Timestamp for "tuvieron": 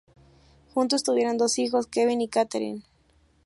1.03-1.37